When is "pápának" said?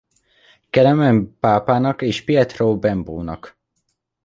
1.39-2.01